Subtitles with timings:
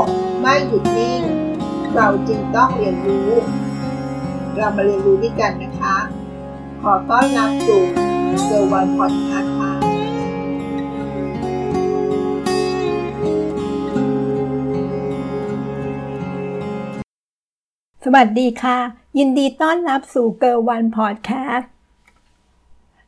[0.00, 0.02] ก
[0.40, 1.22] ไม่หยุดนิ่ง
[1.94, 3.30] เราจึงต้องเรียนรู้
[4.56, 5.96] เรามาเรียนรู้ด้วยกันนะคะ
[6.82, 7.82] ขอต้อนรับสู่
[8.44, 9.72] เซอร์วันพอดคาส์ค่ะ
[18.04, 18.78] สวัสดีค่ะ
[19.18, 21.70] ยินดีต้อนรับสู่เกิร์ลวันพอดแคสต์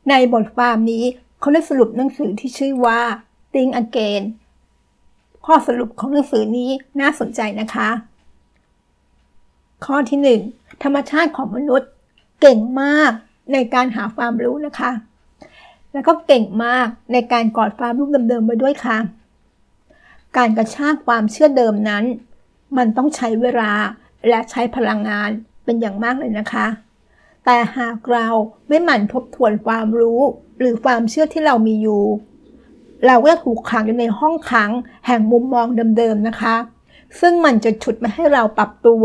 [0.09, 1.03] ในบทความนี้
[1.39, 3.01] เขาได้สรุปหนังสือที่ชื่อว่า
[3.53, 4.23] Think Again
[5.49, 6.69] ข้อสรุปของหนังสือนี้
[6.99, 7.89] น่าสนใจนะคะ
[9.85, 11.89] ข้อที่ 1 ธรรมชาติของมนุษย์
[12.41, 13.11] เก่งมาก
[13.53, 14.91] ในการหาความรู้นะคะ
[15.93, 18.97] แล้วก็เก่งมากในการกอดความรู้เดิมๆไว้ด้วยค่ะ
[20.37, 22.03] การกระชากความเชื่อเดิมนั้น
[22.77, 23.71] มันต้องใช้เวลา
[24.29, 25.29] และใช้พลังงาน
[25.63, 26.67] เป็นอย่างมากเลยนะคะ
[27.45, 28.27] แต่หากเรา
[28.67, 30.21] ไม่หมั่นทบทวนความรู้
[30.59, 32.03] หรือความเชื่อที่เรามีอยู่
[33.05, 34.71] เราก็จะถูกขังอยู่ในห้องขัง
[35.05, 36.55] แห่งมุมมองเดิมๆนะคะ
[37.19, 39.03] ซึ่งมันจะฉุดไม่ให้เราปรับตัว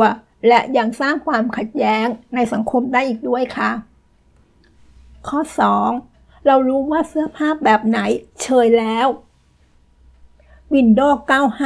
[0.48, 3.70] และยังสร้างความขัดแย้งในสังคมได้อีกด้วยค่ะ
[5.28, 5.40] ข้อ
[5.92, 7.98] 2 เรารู้ว่าเสื้อผ้าแบบไหน
[8.42, 9.06] เชยแล้ว
[10.74, 11.18] Windows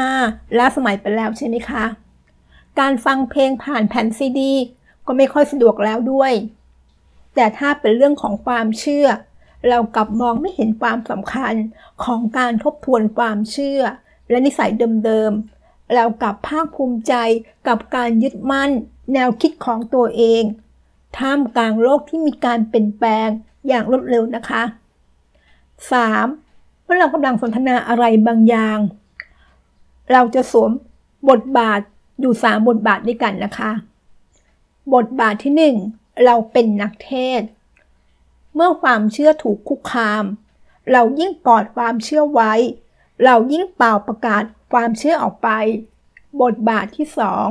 [0.05, 1.85] 95 ล้าสมัยไปแล้วใช่ไหมคะ
[2.79, 4.53] การฟังเพลงผ่านแผ่นซีดี
[5.07, 6.33] ก็ไม่ค่อยสะดวกแล้วด้วย
[7.35, 9.07] แต่ถ้าเป็นเรื่องของความเชื่อ
[9.69, 11.55] เรากลับมองไม่เห็นความสำคัญ
[12.05, 13.81] ของการทบทวนความเชื่อ
[14.31, 14.71] และนิสัย
[15.05, 17.15] เดิมๆ เรากลับภาคภูมิใจ
[17.69, 18.71] กับการยึดมั่น
[19.13, 20.43] แนวคิดของตัวเอง
[21.19, 23.29] ท่ามกลางโลกที่มีการเปลี่ยนแปลง
[23.69, 24.63] อย่างรวดเร็วนะคะ
[26.15, 26.85] 3.
[26.85, 28.79] เมื่อเรากำลังสนทนาอะไรบางอย่าง
[30.13, 30.71] เราจะสวม
[31.31, 31.81] บทบาท
[32.21, 33.71] อยู่ 3 บทบาทด้วยกันนะคะ
[34.95, 37.41] บทบาทที่ 1 เราเป็นนักเทศ
[38.57, 40.25] เมื่อความเชื่อถูกคุกคาม
[40.93, 42.53] เรายิ่งกอดความเชื่อไว้
[43.25, 45.49] เรายิ่งเป่าประกาศความเชื่อออกไป
[46.43, 47.07] บทบาทที่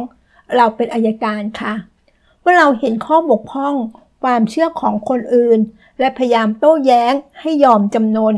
[0.05, 1.73] 2เราเป็นอายการค่ะ
[2.41, 3.75] เมื่อเราเห็นข้อบกพร่อง
[4.23, 5.59] ความเชื่อของคนอื่น
[5.99, 8.35] และพยายามโต้แย้งให้ยอมจำนน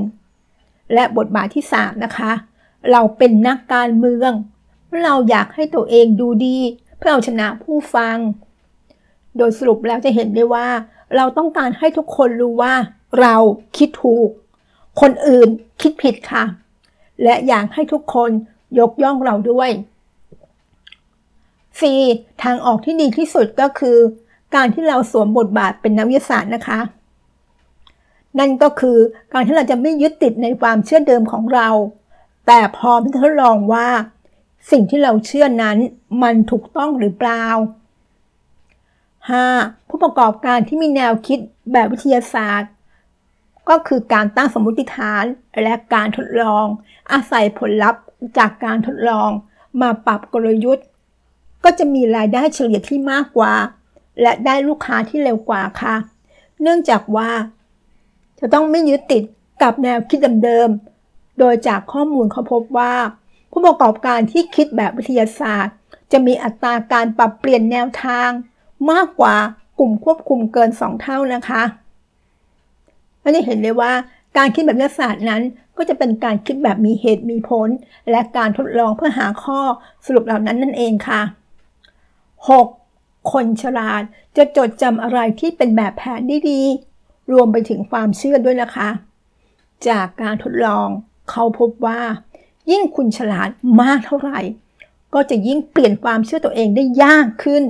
[0.93, 2.31] และบทบาทที่3นะคะ
[2.91, 4.31] เราเป็นนักการเมือง
[4.87, 6.57] เมื่อเราอยากให้ตัวเองดูดี
[6.97, 8.17] เพื่อเอาชนะผู้ฟัง
[9.37, 10.67] โดยสรุปแล้วจะเห็นได้ว่า
[11.15, 12.73] เราต้องการให้ทุกคนรู้ว่า
[13.21, 13.35] เรา
[13.77, 14.29] คิดถูก
[15.01, 15.49] คนอื่น
[15.81, 16.43] คิดผิดค่ะ
[17.23, 18.29] และอยากให้ทุกคน
[18.79, 19.69] ยกย่องเราด้วย
[21.71, 22.43] 4.
[22.43, 23.97] ทางออกที่ดีที่สุดก็คือ
[24.55, 26.79] การที่เราสวมบทบาทเป็นนักวิทยาศาสตร์นะคะ
[28.39, 28.97] นั่นก็คือ
[29.33, 31.69] การที่เราจะไม่ยึดติดในความเชื่อเดิมของเรา
[32.47, 33.87] แต่พร้อมที่จะทดลองว่า
[34.71, 35.77] สิ่งที่เราเชื่อนั้น
[36.23, 37.45] มันถูกต้องหรือเปล่า
[39.35, 39.89] 5.
[39.89, 41.39] ผู้ประกอบการที่มีแนวคิด
[41.71, 42.71] แบบวิทยาศาสตร์
[43.69, 45.23] ก็คือการตั้งสมมติฐาน
[45.63, 46.65] และการทดลอง
[47.11, 48.01] อาศัยผลลัพธ์
[48.37, 49.29] จากการทดลอง
[49.81, 50.85] มาปรับกลยุทธ์
[51.63, 53.53] ก็จะมีรายได้เฉลี่ยที่มากกว่า
[54.21, 55.95] และได้ลูกค้าที่เร็วกว่าค่ะ
[56.61, 57.29] เนื่องจากว่า
[58.39, 59.23] จะต้องไม่ยึดติด
[59.61, 62.93] กับแนวคิดเดิมๆ โดยจากข้อมูลเขาพบว่า
[63.51, 65.75] ผู้ประกอบการที่คิดแบบวิทยาศาสตร์
[66.11, 68.29] จะมีอัตราการปรับเปลี่ยนแนวทาง
[68.91, 69.35] มากกว่า
[69.79, 71.63] กลุ่มควบคุมเกิน 2 เท่านะคะ
[73.21, 73.91] เราจะเห็นเลยว่า
[74.37, 75.41] การคิดแบบวิทยาศาสตร์นั้น
[75.77, 77.69] ก็จะเป็นการคิดแบบมีเหตุมีผล
[78.11, 79.59] และการทดลองเพื่อหาข้อ
[80.05, 81.21] สรุปเหล่านั้นนั่นเองค่ะ
[82.65, 83.31] 6.
[83.31, 84.01] คนฉลาด
[84.37, 86.61] จะจดจำอะไรที่เป็นแบบแผนได้ดี
[87.31, 88.89] รวมไปถึงความเชื่อด้วยนะคะ
[89.87, 90.87] จากการทดลอง
[91.29, 91.99] เขาพบว่า
[92.71, 93.49] ยิ่งคุณฉลาด
[93.81, 94.39] มากเท่าไหร่
[95.13, 97.63] ก็จะยิ่งเปลี่ยนความเชื่อตัวเองได้ยากขึ้น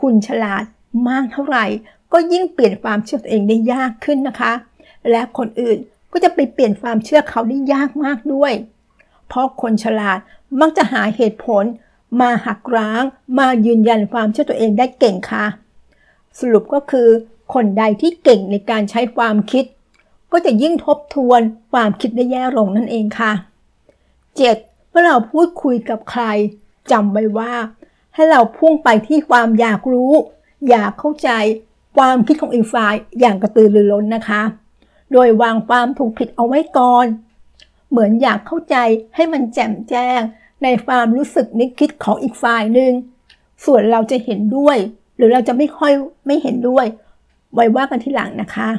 [0.00, 0.64] คุณฉลาด
[1.08, 1.64] มากเท่าไหร่
[2.12, 4.52] ก็ยิ่งเปลี่ยนความเชื่อตัวเองได้ยากขึ้นนะคะ
[5.10, 5.78] และคนอื่น
[6.12, 8.52] ก็จะไปเปลี่ยนความเชื่อเขาได้ยากมากด้วย
[9.28, 10.18] เพราะคนฉลาด
[10.60, 11.64] มักจะหาเหตุผล
[12.20, 13.02] มาหักร้าง
[13.38, 15.46] มายืนยันความเชื่อตัวเองได้เก่งค่ะ
[16.38, 17.08] สรุปก็คือ
[17.54, 19.64] คนใดที่เก่งในการใช้ความคิด
[20.32, 21.40] ก็จะยิ่งทบทวน
[21.72, 23.32] ความคิดได้แย่ลงนั่นเองค่ะ
[24.16, 24.90] 7.
[24.90, 26.24] เมื่อเราพูดคุยกับใคร
[26.90, 27.52] จำไว้ว่า
[28.18, 30.12] ให้เราพุ่งไปที่ความอยากรู้
[30.68, 31.30] อยากเข้าใจ
[31.96, 34.42] ความคิดของอีกฝ่ายอย่างกระตือรือร้นนะคะ
[35.12, 37.06] โดยวางความถูกผิดเอาไว้ก่อน
[37.90, 38.76] เหมือนอยากเข้าใจ
[39.14, 40.20] ให้มันแจ่มแจ้ง
[40.62, 42.92] ในความรู้สึกนึกคิดของอีกฝ่ายหนึ่ง
[43.64, 44.76] ส่วนเราจะเห็นด้วย
[45.16, 45.92] หรือเราจะไม่ค่อย
[46.26, 46.86] ไม่เห็นด้วย
[47.54, 48.70] ไว้ว่ากันทีหลังนะคะ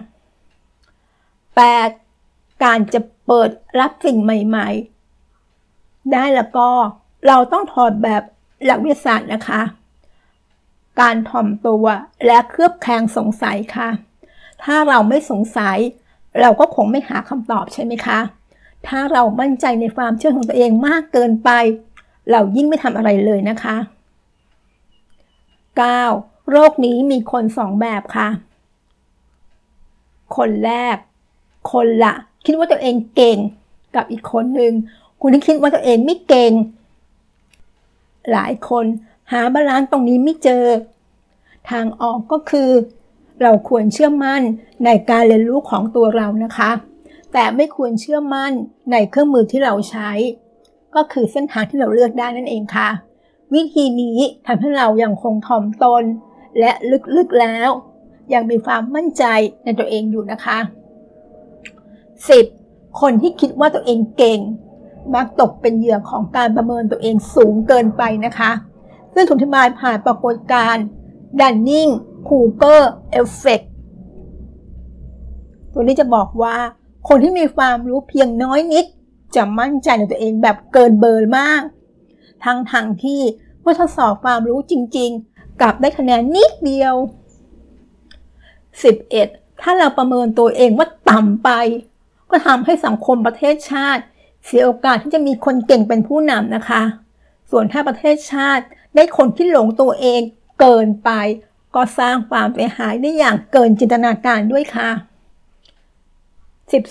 [1.48, 2.64] 8.
[2.64, 3.50] การจะเปิด
[3.80, 4.70] รับสิ่งใหม่
[5.42, 6.70] ๆ ได้แล้วก็
[7.28, 8.24] เราต้องถอดแบบ
[8.66, 9.62] หลักวิทยาศาสตร์นะคะ
[11.00, 11.86] การถ่อมตัว
[12.26, 13.90] และเคลือบแคลงสงสัยค่ะ
[14.64, 15.78] ถ้าเราไม่สงสัย
[16.40, 18.20] เราก็คงไม่หาคำตอบใช่ไหมคะ
[18.88, 21.50] ถ้าเรามั่นใจในความเชื่อของตัวเองมากเกินไป
[22.32, 23.76] เรายิ่งไม่ทำอะไรเลยนะคะ
[25.76, 26.52] 9.
[26.52, 28.30] โรคนี้มีคนสองแบบค่ะ
[30.38, 30.98] คนแรก
[31.72, 32.14] คนละ
[32.46, 33.38] คิดว่าตัวเองเก่ง
[33.96, 34.74] กับอีกคนหนึ่ง
[35.22, 36.52] คุณที่คิดว่าตัวเองไม่เก่ง
[38.34, 38.86] หลายคน
[39.32, 40.66] หาบาลานซ์ตรงนี้ไม่เจอ
[41.70, 42.70] ทางออกก็คือ
[43.42, 44.42] เราควรเชื่อมั่น
[44.86, 46.72] ในการเรียนรู้ของตัวเรานะคะ
[47.34, 48.52] แต่ไม่ควรเชื่อมั่น
[48.92, 50.12] ในเครื่องมือที่เราใช้
[50.96, 52.90] ก็คือเส้นทางที่เราเลือกได้นั่นเองค่ะ
[53.54, 56.04] วิธีนี้ทำให้เรายัางคงถ่อมตน
[56.60, 56.72] และ
[57.16, 57.70] ลึกๆแล้ว
[58.34, 59.24] ยังมีความมั่นใจ
[59.64, 60.60] ในตัวเองอยู่นะคะ
[62.20, 63.02] 10.
[63.02, 64.40] คนที่คิดว่าตัวเองเก่ง
[65.16, 68.52] มักตกเป็นเหยื่อของการประเมินตัวเองสูงเกินไปนะคะ
[69.14, 70.86] ซึ่งถูกทำลายผ่านปรากฏการณ์
[71.40, 73.62] Dunning-Kruger effect
[75.74, 76.58] ตัวนี้จะบอกว่า
[77.08, 78.86] คนที่มีความรู้เพียงน้อยนิด
[79.36, 81.62] จะมั่นใจในตัวเองแบบเกินเบอร์มาก
[82.44, 83.22] ทั้งทางที่
[83.62, 86.96] เมื่อทดสอบความรู้จริง ๆ กลับได้คะแนนนิดเดียว
[88.70, 89.62] 11.
[89.62, 91.50] ถ้าเราประเมินตัวเองว่าต่ำไป
[92.30, 94.04] ก็ทำให้สังคมประเทศชาติ
[94.50, 96.82] เสียโอกาสที่จะมีคนเก่งเป็นผู้นำนะคะ
[97.50, 98.66] ส่วนถ้าประเทศชาติ
[98.96, 100.22] ได้คนที่หลงตัวเอง
[100.60, 101.10] เกินไป
[101.76, 104.90] ก็สร้างความเสียหายได้อย่างเกินจินตนาการด้วยค่ะ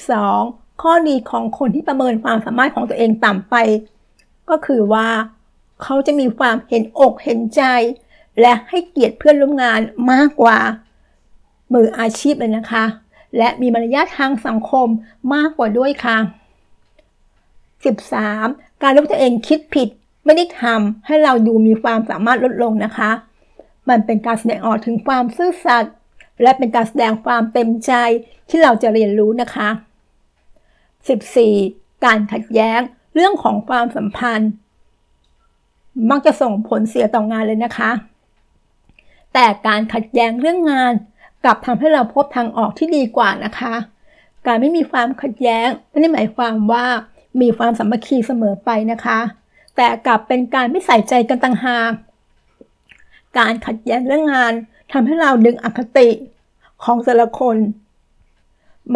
[0.01, 0.83] 12.
[0.83, 3.55] ข้อดีของคนที่ประเมินความสามารถของตัวเองต่ำไป
[4.51, 5.09] ก็คือว่า
[5.83, 7.63] เขาจะมีความเห็นอกเห็นใจ
[8.41, 9.81] และให้เกียรติเพื่อนร่วมงาน
[10.13, 10.59] มากกว่า
[11.73, 12.85] มืออาชีพเลยนะคะ
[13.37, 14.89] และมีมารยาททางสังคม
[15.35, 16.19] มากกว่าด้วยค่ะ
[17.87, 18.83] 13.
[18.83, 19.89] การรู้ตัวเองคิดผิด
[20.25, 23.11] ไม่ได้ทำให้เราดูมีความสามารถลดลงนะคะ
[23.89, 25.95] มันเป็นการแสดงออกถึงความซื่อสัตย์
[26.43, 27.93] และเป็นการแสดงความเต็มใจ
[28.49, 29.69] ที่เราจะเรียนรู้นะคะ
[30.87, 32.05] 14.
[32.05, 32.81] การขัดแย้ง
[33.15, 34.51] เรื่องของความสัมพันธ์
[36.11, 37.91] มักจะส่งผลเสียต่องานเลยนะคะ
[39.35, 40.93] แต่การขัดแย้งเรื่องงาน
[41.45, 43.75] กลับทำให้เราพบทางออกที่ดีกว่านะคะ
[44.47, 46.87] การไม่มีความขัดแย้งไม่ได้หมายความว่า
[47.41, 49.21] มีความสามัคคีเสมอไปนะคะ
[49.77, 51.93] แต่กลับเป็นการไม่ใส่ใจกันต่างหาก
[53.39, 54.53] การขัดแย้งเรื่องงาน
[54.93, 56.09] ทำให้เราดึงอคติ
[56.85, 57.57] ของแต่ละคน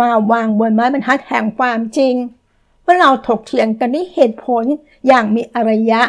[0.01, 2.15] มาวางบนไม้บรรทัดแห่งความจริง
[2.83, 4.65] เมื่อเราถกเถียงกันด้วยเหตุผล
[5.07, 6.03] อย่างมีอารยะ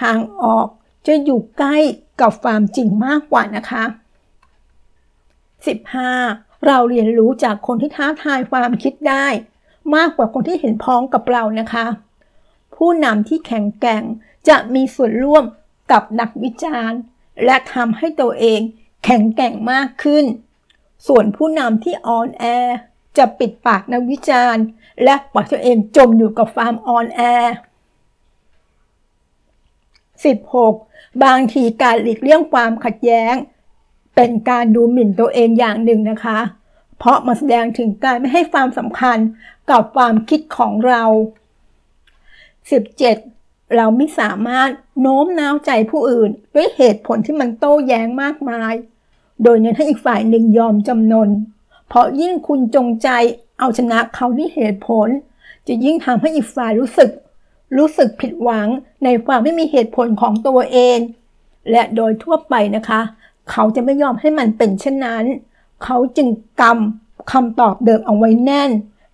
[0.00, 0.66] ทางออก
[1.06, 1.76] จะอยู่ใกล้
[2.20, 3.84] กับความจริงมากกว่านะคะ
[5.84, 6.66] 15.
[6.66, 9.26] เราเรียนรู้จากคนที่ท้าทายความคิดได้
[9.94, 11.86] มากกว่าคนที่เห็นพ้องกับเรานะคะ
[12.74, 14.02] ผู้นำที่แข็งแกร่ง
[14.48, 15.44] จะมีส่วนร่วม
[15.92, 16.98] กับนักวิจารณ์
[17.44, 18.60] และทำให้ตัวเอง
[19.04, 20.24] แข็งแกร่งมากขึ้น
[21.06, 22.44] ส่วนผู้นำที่อ่อนแอ
[23.16, 24.64] จะปิดปากนักวิจารณ์
[25.04, 27.20] และปล่อยตัวเองจมอยู่กับความอ่อนแอ
[30.42, 31.24] 16.
[31.24, 33.34] บางทีการหลีกเลี่ยงความขัดแย้ง
[34.14, 36.38] เป็นการดูหมิ่นตัวเองอย่างหนึ่งนะคะ
[36.98, 39.18] เพราะมาแสดงถึงการไม่ให้ความสำคัญ
[39.70, 41.02] กับความคิดของเรา
[43.00, 43.76] 17.
[43.76, 44.70] เราไม่สามารถ
[45.00, 48.74] โน้มน้าวใจผู้อื่น ด้วยเหตุผลที่มันโต้แย้งมากมาย
[49.42, 51.28] โดยเน้นให้อีกฝ่ายหนึ่งยอมจำนน
[51.88, 53.08] เพราะยิ่งคุณจงใจ
[53.58, 55.08] เอาชนะเขาด้วยเหตุผล
[55.66, 57.10] จะยิ่งทำให้อีกฝ่ายรู้สึก
[57.76, 58.68] รู้สึกผิดหวัง
[59.04, 60.98] ในความไม่มีเหตุผลของตัวเอง
[61.70, 63.00] และโดยทั่วไปนะคะ
[63.50, 65.24] เขาจะไม่ยอมให้มันเป็นเช่นนั้น
[65.82, 66.28] เขาจึง
[66.60, 68.70] กำคำตอบเดิมเอาไว้แน่น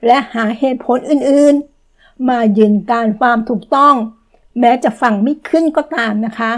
[0.07, 3.95] และหาเหตุผลอื่นๆ มายืนการความถูกต้อง
[4.61, 6.53] แม้จะฟังไม่ขึ้นก็ตามนะคะ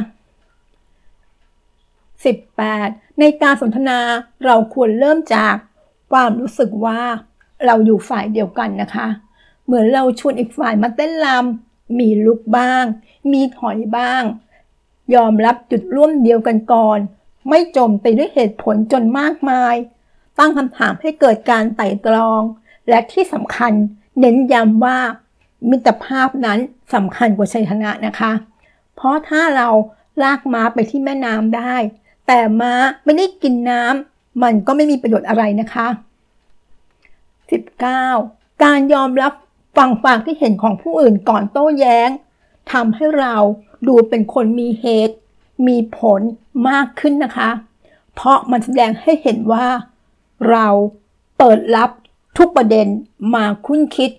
[2.36, 3.18] 18.
[3.20, 3.98] ในการสนทนา
[4.44, 5.54] เราควรเริ่มจาก
[6.12, 7.00] ความรู้สึกว่า
[7.66, 9.08] เราอยู่ฝ่ายเดียวกันนะคะ
[9.64, 12.84] เหมือนเราชวนอีกฝ่ายมาเต้นรำมีลุกบ้าง
[13.32, 14.22] มีถอยบ้าง
[15.14, 16.98] ยอมรับจุดร่วมเดียวกันก่อน
[17.48, 19.74] ไม่จมไปด้วยเหตุผลจนมากมาย
[20.38, 22.42] ตั้งคำถามให้เกิดการไต่ตรอง
[22.88, 23.72] และที่สำคัญ
[24.20, 24.98] เน้นย้ำว่า
[25.70, 26.58] มิตรภาพนั้น
[26.94, 28.32] สำคัญกว่าชัยชนะนะคะ
[28.94, 29.68] เพราะถ้าเรา
[30.22, 31.74] ลากม้าไปที่แม่น้ำได้
[32.26, 35.86] แต่ม้าไม่ได้กินน้ำมันก็ไม่มีประโยชน์อะไรนะคะ
[37.44, 38.62] 19.
[38.64, 39.32] การยอมรับ
[39.76, 42.10] ฟังความที่เห็นของผู้อื่นก่อนโต้แย้ง
[42.72, 43.34] ทำให้เรา
[43.86, 45.16] ดูเป็นคนมีเหตุ
[45.66, 46.20] มีผล
[46.68, 47.50] มากขึ้นนะคะ
[48.14, 49.66] เพราะมันแสดงให้เห็นว่า
[50.50, 50.66] เรา
[51.38, 51.90] เปิดรับ
[52.38, 52.86] ทุกประเด็น
[53.34, 54.10] มาคุ้นคิด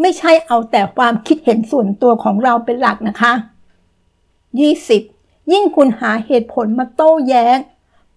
[0.00, 3.32] ไม่ใช่เอาแต่ความคิดเห็นส่วนตัวของเราเป็นหลักนะคะ
[4.22, 5.52] 20.
[5.52, 7.58] ยิ่งคุณหาเหตุผลมาโต้แย้ง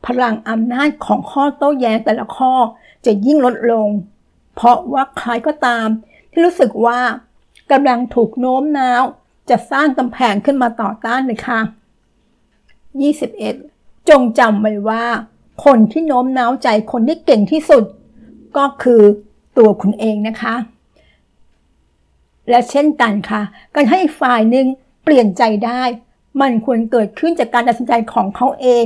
[0.06, 2.54] พลังอำนาจของข้อโต้แย้งแต่ละข้อ
[3.06, 3.90] จะยิ่งลดลง
[4.56, 5.88] เพราะว่าใครก็ตาม
[6.32, 7.00] ที่รู้สึกว่า
[7.72, 9.04] กำลังถูกโน้มน้าว
[9.50, 11.60] จะสร้างกำแพงขึ้นมาต่อต้านเลยค่ะ
[13.00, 14.10] 21.
[14.10, 15.04] จงจำไว้ว่า
[15.66, 17.84] คนที่โน้มน้าวใจคนที่เก่งที่สุด
[18.58, 19.02] ก็คือ
[19.58, 20.56] ตัวคุณเองนะคะ
[22.50, 23.42] และเช่นกันค่ะ
[23.76, 24.68] การให้ฝ่ายหนึ่ง
[25.04, 25.84] เปลี่ยนใจได้
[26.42, 28.86] มันควรเกิดขึ้นจากการตัดสินใจของเขาเอง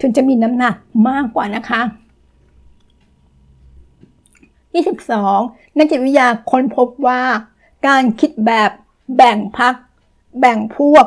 [0.00, 0.74] ถึงจะมีน้ำหนัก
[1.08, 1.82] มากกว่านะคะ
[5.00, 5.76] 22.
[5.76, 7.22] นักจิตวิทยาค้นพบว่า
[7.86, 8.70] การคิดแบบ
[9.16, 9.74] แบ่งพัก
[10.40, 11.06] แบ่งพวก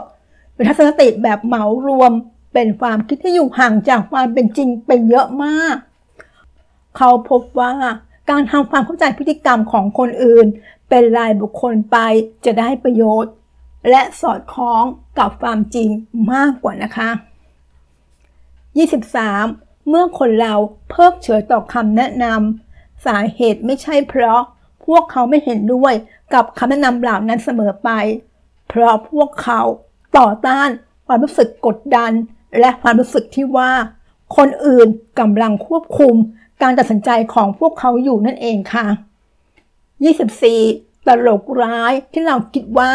[0.55, 2.11] หรือทัศนคติแบบเหมารวม
[2.53, 5.75] เป็นความคิดที่อยู่ห่างจากความเป็นจริงไปเยอะมาก
[6.97, 7.73] เขาพบว่า
[8.29, 10.47] การทำความเข้าใจพฤติกรรมของคนอื่น
[10.89, 11.97] เป็นรายบุคคลไป
[12.45, 13.33] จะได้ประโยชน์
[13.89, 14.83] และสอดคล้อง
[15.19, 15.89] กับความจริง
[16.33, 17.09] มากกว่านะคะ
[18.69, 19.87] 23.
[19.87, 20.53] เมื่อคนเรา
[20.89, 24.41] เพิกเฉยต่อคำแนะนำสาเหตุไม่ใช่เพราะ
[24.85, 25.93] พวกเขาไม่เห็นด้วย
[26.33, 27.89] กับคำแนะนำเหล่านั้นเสมอไป
[28.69, 29.61] เพราะพวกเขา
[30.17, 30.69] ต่อต้าน
[31.07, 32.11] ความรู้สึกกดดัน
[32.59, 33.71] และความรู้สึกที่ว่า
[34.37, 34.87] คนอื่น
[35.19, 36.15] กำลังควบคุม
[36.61, 38.87] การตัดสินใจของพวกเขาอยู่นั่นเองค่ะ
[40.37, 41.07] 24.
[41.07, 42.91] ตลกร้ายที่เราคิดว่า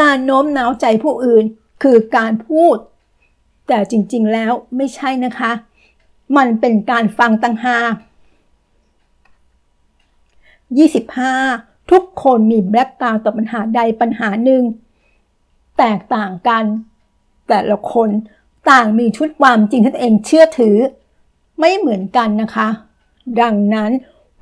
[0.00, 1.44] การโน้มน้าวใจผู้อื่น
[1.82, 2.76] คือการพูด
[3.68, 5.52] แต่จริงๆแล้วไม่ใช่นะคะ
[6.36, 7.94] มันเป็นการฟังต่างหาก
[11.12, 11.90] 25.
[11.90, 14.62] ทุกคนมีแบล็กกราวต่อปัญหาใดปัญหาหนึ่ง
[15.78, 16.64] แตกต่างกัน
[17.48, 18.08] แต่ละคน
[18.70, 20.76] ต่างมีชุดความจริงที่ตัวเองเชื่อถือ
[21.58, 22.68] ไม่เหมือนกันนะคะ
[23.40, 23.90] ดังนั้น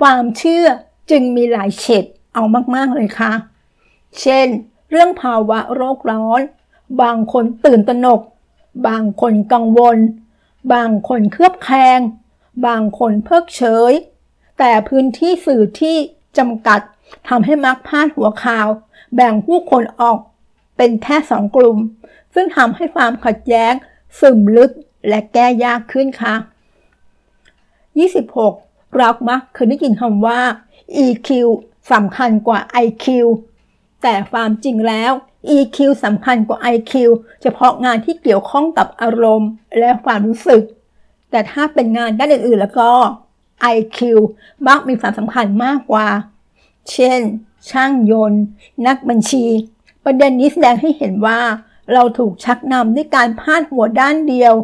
[0.01, 0.67] ความเชื่อ
[1.11, 2.43] จึงมีหลายเฉดเอา
[2.75, 3.33] มากๆเลยค่ะ
[4.21, 4.47] เช่น
[4.91, 6.41] เรื่องภาวะโรคร้อน
[7.03, 8.21] บางคนตื่นตระหนก
[8.89, 9.99] บางคนกังวล
[10.73, 12.01] บางคนเครือบแคลง
[12.67, 13.93] บางคนเพิกเฉย
[14.59, 15.97] แต่พื้นที่สื่อที่
[16.39, 16.81] จำกัด
[17.29, 18.69] ทำให้มักพลาดหัวข่าว
[19.15, 20.19] แบ่งผู้คนออก
[20.77, 21.79] เป็นแค่สองกลุ่ม
[22.35, 23.73] ซึ่งทำให้ความขัดแย้ง
[24.21, 24.71] ซึมลึก
[25.09, 26.35] และแก้ยากขึ้นค่ะ
[28.01, 30.41] 26 เรามักเคยได้ยินคำว่า
[31.05, 31.29] EQ
[31.93, 33.07] สำคัญกว่า IQ
[34.03, 35.13] แต่ความจริงแล้ว
[35.57, 36.93] EQ สำคัญกว่า IQ
[37.43, 40.63] เฉพาะงานที่เกี่ยวข้องกับอารมณ์และความรู้สึก
[41.31, 42.91] แต่ถ้าเป็นงานด้านอื่นๆ แล้วก็
[43.77, 43.99] IQ
[44.67, 46.09] มักมีความสำคัญมากกว่า
[46.93, 47.21] เช่น
[47.71, 48.43] ช่างยนต์
[48.87, 49.47] นักบัญชี
[50.09, 51.41] ประเด็นนี้แสดงให้เห็นว่า
[51.93, 54.55] เราถูกชักนำด้วยการพาดหัวด้านเดียว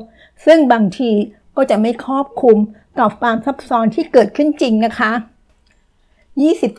[0.45, 1.11] ซึ่งบางที
[1.57, 2.59] ก็จะไม่ครอบคลุม
[2.99, 5.13] กับความซับซ้อนที่เกิดขึ้นจริงนะคะ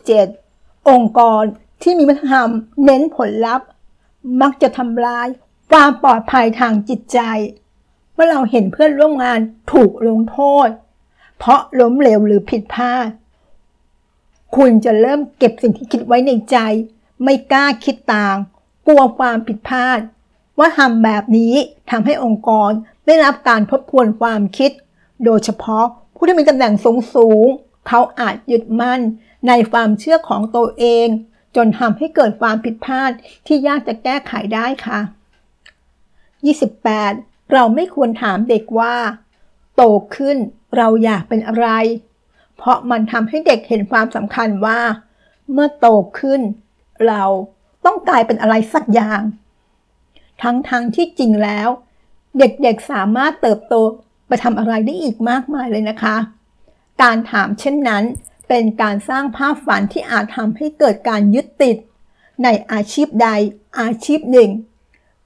[0.02, 0.88] 27.
[0.90, 1.42] องค์กร
[1.82, 2.50] ที่มีวัฒนธรรม
[2.84, 3.68] เน้นผลลัพธ์
[4.40, 5.28] มักจะทำลาย
[5.72, 7.18] ความปลอดภัยทางจิตใจ
[8.14, 9.40] เมื่อเราเห็นเพื่อนร่วมงาน
[9.72, 10.68] ถูกลงโทษ
[11.38, 13.08] เพราะล้มเหลวหรือผิดพลาด
[14.56, 16.56] คุณจะเริ่มเก็บสิ่งที่คิดไว้ในใจ
[17.22, 18.36] ไม่กล้าคิดต่าง
[18.86, 19.98] กลัวความผิดพลาด
[20.58, 21.54] ว่าทำแบบนี้
[21.90, 22.70] ทำให้องค์กร
[23.06, 24.70] ได้รับการทบทวนความคิด
[25.24, 25.84] โดยเฉพาะ
[26.16, 27.46] ผู้ที่มีตำแหน่งสูงสูง
[27.88, 29.00] เขาอาจยึดมั่น
[29.48, 31.06] ในความเชื่อของตัวเอง
[31.56, 33.10] จนทำให้เกิดความผิดพลาด
[33.46, 35.00] ที่ยากจะแก้ไขได้ค่ะ
[36.66, 37.52] 28.
[37.52, 38.96] เราไม่ควรถามเด็กว่า
[39.76, 39.82] โต
[40.16, 40.36] ขึ้น
[40.76, 41.68] เราอยากเป็นอะไร
[42.56, 44.80] เพราะมันทำให้เด็กเห็นความสำคัญว่า
[45.52, 45.86] เมื่อโต
[46.18, 46.40] ขึ้น
[47.06, 47.22] เรา
[47.84, 49.20] ต้องกลายเป็นอะไรสักอย่าง
[50.42, 51.68] ทั้งๆทที่จริงแล้ว
[52.38, 53.74] เด็กๆสามารถเติบโต
[54.26, 56.16] ไปทำอะไรได้อีกมากมายเลยนะคะ
[57.02, 58.04] การถามเช่นนั้น
[58.48, 61.76] เป็นการสร้างภาพฝันที่อาจทำให้เกิดการยึดติด
[62.44, 63.28] ในอาชีพใด
[63.80, 64.50] อาชีพหนึ่ง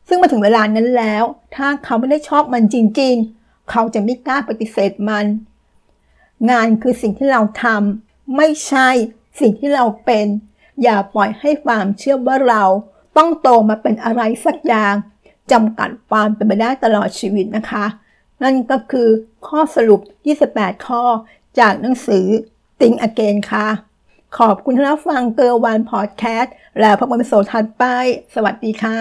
[0.09, 1.25] ซึ่งมาถึงเวลานั้นแล้ว
[1.57, 5.27] ถ้าเขาไม่ได้ชอบมันจริงๆ เขาจะไม่กล้าปฏิเสธมัน
[6.50, 8.88] งานคือสิ่งที่เราทำไม่ใช่
[9.41, 10.27] สิ่งที่เราเป็น
[10.82, 12.64] อย่าปล่อยให้ความเชื่อว่าเรา
[13.16, 14.94] ต้องโตมาเป็นอะไรสักอย่าง
[15.52, 17.87] จำกัดความเป็นไปได้ตลอดชีวิตนะคะ
[18.42, 19.08] นั่นก็คือ
[19.47, 20.00] ข้อสรุป
[20.44, 21.02] 28 ข้อ
[21.58, 22.26] จากหนังสือ
[22.78, 23.68] Think Again ค่ะ
[24.38, 27.85] ขอบคุณที่รับฟังเกอร์วันพอดแคสต์แล้วพบกันในโซถัดไป
[28.35, 29.00] สวัสดีค่ะ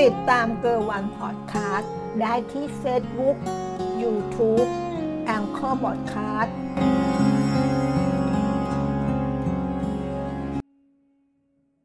[0.00, 3.36] ติดตามเกอร์วันพอดแคสต์ได้ที่ Facebook
[4.02, 4.68] YouTube
[5.26, 6.54] แองเกอร์บอดคสต์